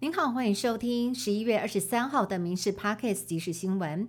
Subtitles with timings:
[0.00, 4.06] 您好，欢迎收听十一月二十三号的《民事 Parkes》即时新闻。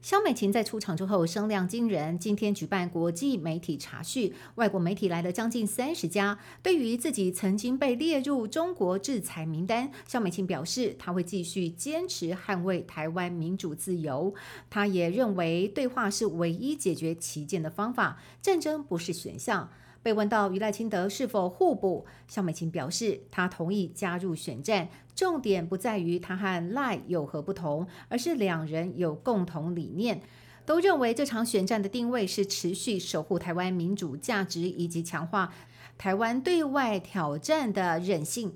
[0.00, 6.38] 肖美琴在出场之后声量惊人，今天举办国际媒体查叙，外国媒体来了将近三十家。
[6.62, 14.32] 对于自己曾经被列入中国制裁名单，肖美琴表示，她会继续坚持捍卫台湾民主自由。
[14.70, 19.68] 她也认为对话是唯一解决旗舰的方法，战争不是选项。
[20.06, 30.22] 被问到与赖清德是否互补，肖美琴表示，她同意加入选战，重点不在于他和赖有何不同，而是两人有共同理念，
[30.64, 35.52] 都认为这场选战的定位是持续守护台湾民主价值以及强化
[35.98, 38.54] 台湾对外挑战的韧性。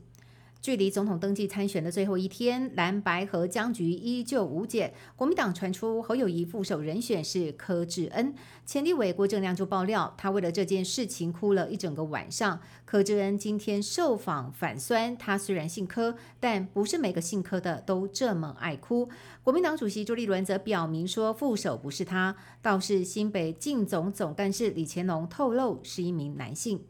[0.62, 4.92] 距离总统登记参选的最后一天，蓝白河僵局依旧无解。
[5.16, 8.34] 国民党传出侯友谊副手人选是柯志恩，
[8.66, 12.60] 前立委郭正亮就爆料，他为了这件事情哭了一整个晚上。
[12.84, 19.08] 柯志恩今天受访反酸，他虽然姓柯，但不是每个姓柯的都这么爱哭。
[19.42, 26.84] 国民党主席朱立伦则表明说，副手不是他，倒是新北进总总干事李乾龙透露是一名男性。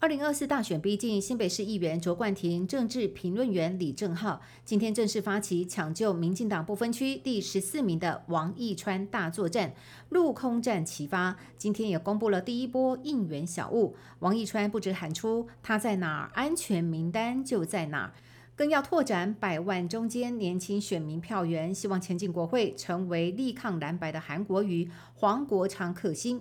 [0.00, 9.74] 二零二四大选逼近，新北市议员卓冠廷、政治评论员李正浩今天正式发起抢救民进党不分区第十四名的王义川大作战，
[10.10, 11.36] 陆空战齐发。
[11.56, 18.12] 今天也公布了第一波应援小物，王义川不止喊出他在哪儿，安全名单就在哪儿，
[18.54, 26.40] 更要拓展百万中间年轻选民票源，希望前进国会，成为力抗蓝白的韩国瑜、黄国昌克星。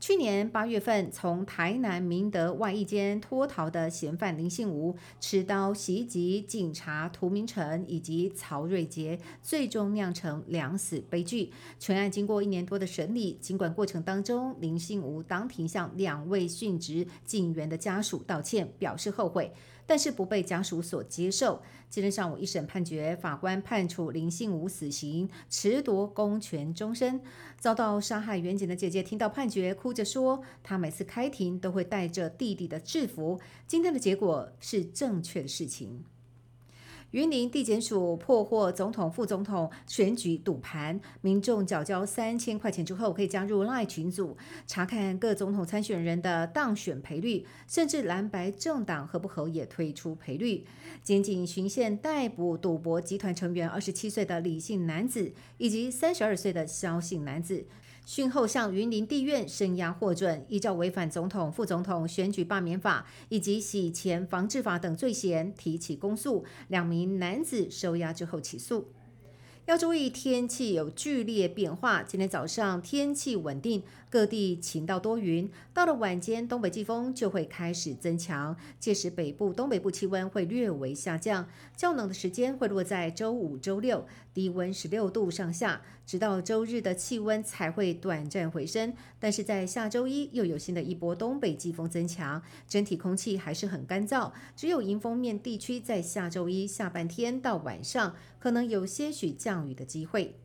[0.00, 11.52] 去年八月份，从台南明德外衣间脱逃的嫌犯林信吾，持刀袭击警察涂明成以及曹瑞杰，最终酿成两死悲剧。
[11.80, 19.52] 全案经过一年多的审理，尽管过程当中林信吾当庭向两位殉职警员的家属道歉，表示后悔。
[19.88, 21.62] 但是不被家属所接受。
[21.88, 27.22] 今天上午一审判决，法官判处林信武死刑，褫夺公权终身。
[27.58, 33.40] 遭到杀害远景的姐姐听到判决，哭着说：“她每次开庭都会带着弟弟的制服。
[33.66, 36.04] 今天的结果是正确的事情。”
[37.12, 44.36] 云林地检署破获总统、副总统选举赌盘，民众缴交三千块钱之后，可以加入赖群组
[44.66, 50.66] 查看各总统参选人的当选赔率，甚至蓝白政党合不合也推出赔率。
[51.02, 57.64] 检警巡线逮捕赌博集团成员二十七岁的李姓男子以及三十二岁的萧姓男子。
[58.08, 68.88] 讯后向云林地院申押获准，依照违反总统、副总统选举罢免法以及洗钱防治法等罪嫌提起公诉，两名男子收押之后起诉。
[69.66, 72.02] 要注意天气有剧烈变化。
[72.02, 75.50] 今天早上天气稳定，各地晴到多云。
[75.72, 85.82] 到了晚间，东北季风就会开始增强，届时北部、东北部气温会略微下降，较冷的时间会落在周五、周六，低温十六度上下。
[86.06, 94.32] 直到周日的气温才会短暂回升，但是在下周一又有新的一波东北季风增强，整体空气还是很干燥。
[94.56, 100.36] 只有迎风面地区在下周一下半天到晚上可能有些许降雨的机会。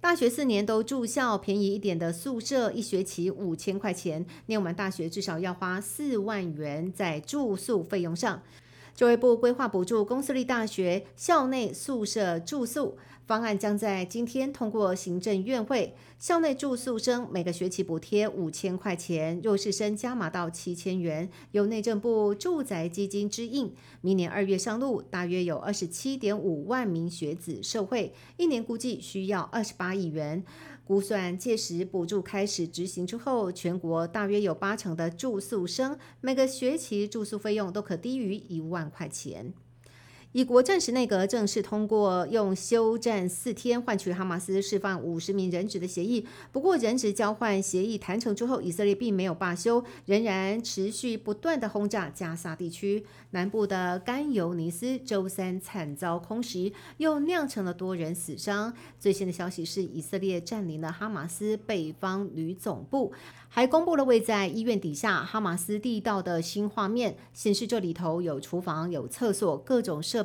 [0.00, 8.40] 大学四年都住校，便宜一点的宿舍一学期五千块钱，念完大学至少要花四万元在住宿费用上。
[8.96, 12.96] 教育部规划补助公私立大学校内宿舍住宿。
[13.26, 23.70] 方案将在今天通过行政院会，校内住宿生每个学期补贴五千块钱，弱势生加码到七千元，由内政部住宅基金支应。
[24.00, 30.42] 明年二月上路，大约有二十七点五万名学子受惠，一年估计需要二十八亿元。
[30.86, 39.52] 估算届时补助开始执行之后，全国大约有八成的住宿生每个学期住宿费用都可低于一万块钱。
[40.36, 46.26] 以国战时内阁正式通过用休战四天换取哈马斯释放五十名人质的协议。
[46.52, 54.98] 不过，人质交换协议谈成之后，以色列并没有罢休，仍然持续不断的轰炸加沙地区南部的甘尤尼斯。
[54.98, 58.74] 周三惨遭空袭，又酿成了多人死伤。
[59.00, 63.10] 最新的消息是，以色列占领了哈马斯北方旅总部。
[63.48, 70.22] 还公布了位在医院底下哈马斯地道的新画面，显示这里头有厨房、有厕所，各种设